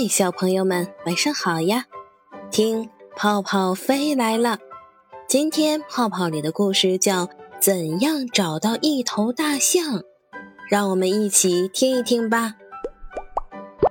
[0.00, 1.86] 嗨，小朋友们，晚上好呀！
[2.52, 4.56] 听，泡泡飞来了。
[5.26, 7.26] 今天泡泡里的故事叫
[7.58, 9.98] 《怎样找到一头大象》，
[10.68, 12.54] 让我们一起听一听吧。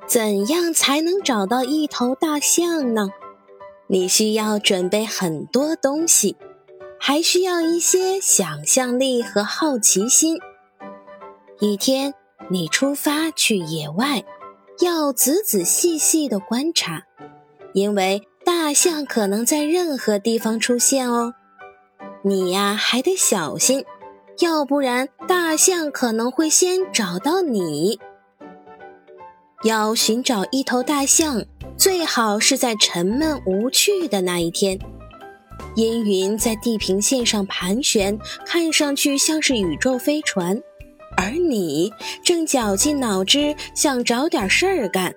[0.07, 3.09] 怎样才能找到一头大象呢？
[3.87, 6.37] 你需要准备很多东西，
[6.97, 10.37] 还需要一些想象力和好奇心。
[11.59, 12.13] 一天，
[12.49, 14.23] 你出发去野外。
[14.79, 17.03] 要仔仔细细的观察，
[17.73, 21.33] 因为大象可能在任何地方出现哦。
[22.23, 23.83] 你呀还得小心，
[24.39, 27.99] 要不然大象可能会先找到你。
[29.63, 31.43] 要寻找一头大象，
[31.75, 34.77] 最好是在沉闷无趣的那一天。
[35.75, 40.61] 阴云在地平线上盘旋，看上去像是宇宙飞船。
[41.17, 41.91] 而你
[42.23, 45.13] 正绞尽脑汁想找点事儿干。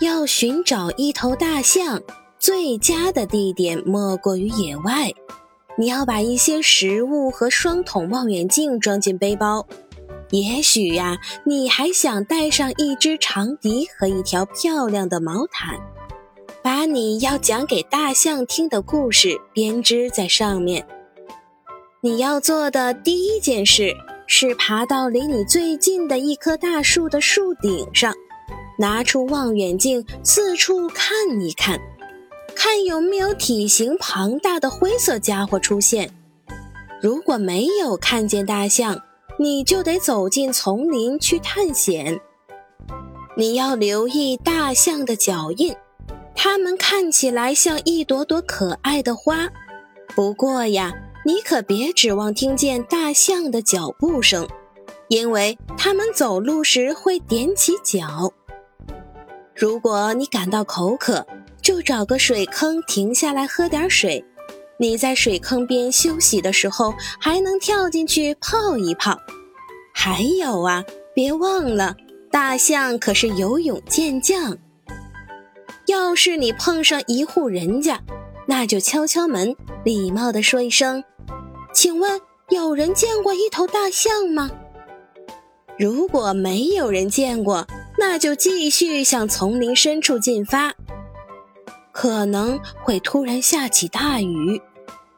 [0.00, 2.00] 要寻找一头大象，
[2.38, 5.10] 最佳的地点莫过于野外。
[5.78, 9.66] 你要把一些食物和双筒望远镜装进背包。
[10.30, 15.78] 也许呀，你还想带上一支长笛和一条漂亮的毛毯，
[16.62, 20.86] 把你要讲给大象听的故事编织在上面。
[22.00, 23.94] 你要做的第一件事。
[24.28, 28.12] 是爬到离你最近的一棵大树的树顶上，
[28.76, 31.80] 拿出望远镜四处看一看，
[32.54, 36.10] 看有没有体型庞大的灰色家伙出现。
[37.00, 39.00] 如果没有看见大象，
[39.38, 42.20] 你就得走进丛林去探险。
[43.36, 45.74] 你要留意大象的脚印，
[46.34, 49.48] 它们看起来像一朵朵可爱的花。
[50.14, 50.92] 不过呀。
[51.26, 54.46] 你可别指望听见大象的脚步声，
[55.08, 58.32] 因为它们走路时会踮起脚。
[59.52, 61.26] 如果你感到口渴，
[61.60, 64.24] 就找个水坑停下来喝点水。
[64.78, 69.18] 你在水坑边休息的时候，还能跳进去泡一泡。
[69.92, 71.96] 还有啊，别忘了，
[72.30, 74.56] 大象可是游泳健将。
[75.86, 78.00] 要是你碰上一户人家，
[78.46, 81.02] 那就敲敲门，礼貌地说一声。
[81.76, 84.50] 请问有人见过一头大象吗？
[85.78, 87.66] 如果没有人见过，
[87.98, 90.74] 那就继续向丛林深处进发。
[91.92, 94.62] 可能会突然下起大雨，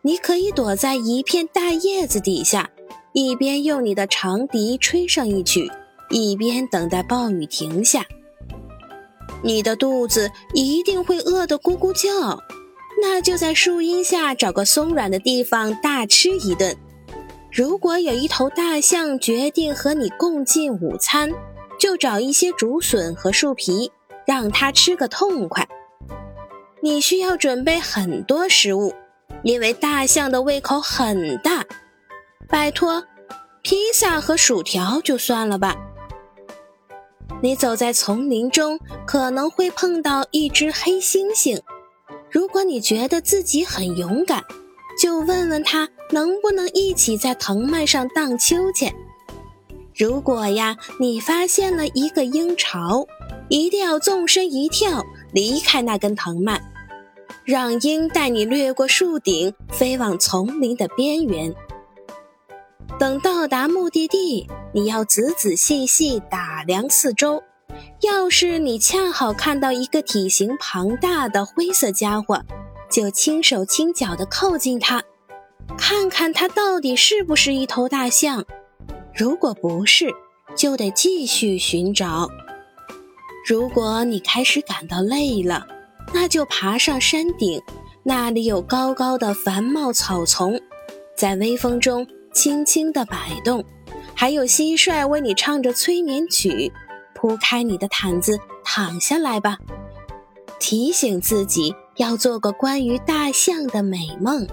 [0.02, 2.68] 你可以躲在一片大叶子底下，
[3.12, 5.70] 一边用你的长笛吹上一曲，
[6.10, 8.04] 一边等待暴雨停下。
[9.44, 12.42] 你的肚子一定会饿得咕咕叫。
[13.00, 16.76] 那就在树荫下找个松软的地方大吃一顿。
[17.50, 21.32] 如果有一头大象决定和你共进午餐，
[21.78, 23.90] 就找一些竹笋和树皮，
[24.26, 25.66] 让它吃个痛快。
[26.80, 28.94] 你需要准备很多食物，
[29.42, 31.64] 因为大象的胃口很大。
[32.48, 33.04] 拜托，
[33.62, 35.76] 披萨和薯条就算了吧。
[37.40, 41.60] 你走在丛林中，可能会碰到一只黑猩猩。
[42.30, 44.42] 如果你觉得自己很勇敢，
[45.00, 48.94] 就问问他能不能一起在藤蔓上荡秋千。
[49.96, 53.06] 如果呀，你发现了一个鹰巢，
[53.48, 56.60] 一定要纵身一跳，离开那根藤蔓，
[57.44, 61.54] 让鹰带你掠过树顶，飞往丛林的边缘。
[62.98, 67.42] 等到达目的地，你要仔仔细细打量四周。
[68.02, 72.40] 要是你恰好看到一个体型庞大的灰色家伙，
[72.88, 75.02] 就轻手轻脚地靠近它，
[75.76, 78.44] 看看它到底是不是一头大象。
[79.12, 80.06] 如果不是，
[80.56, 82.28] 就得继续寻找。
[83.44, 85.66] 如果你开始感到累了，
[86.14, 87.60] 那就爬上山顶，
[88.04, 90.60] 那里有高高的繁茂草丛，
[91.16, 93.64] 在微风中轻轻地摆动，
[94.14, 96.72] 还有蟋蟀为你唱着催眠曲。
[97.20, 99.58] 铺开你的毯子，躺下来吧。
[100.60, 104.46] 提醒自己要做个关于大象的美梦。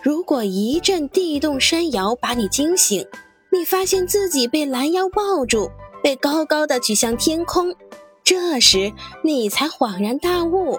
[0.00, 3.04] 如果一阵地动山摇把你惊醒，
[3.50, 5.70] 你发现自己被拦腰抱住，
[6.02, 7.74] 被高高的举向天空，
[8.22, 8.92] 这时
[9.24, 10.78] 你才恍然大悟：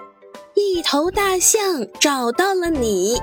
[0.54, 3.18] 一头大象找到了你。